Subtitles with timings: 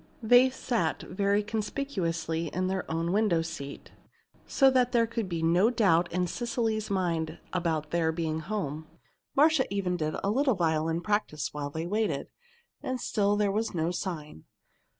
[0.23, 3.91] They sat very conspicuously in their own window seat,
[4.47, 8.87] so that there could be no doubt in Cecily's mind about their being at home.
[9.35, 12.29] Marcia even did a little violin practice while they waited.
[12.81, 14.45] And still there was no sign.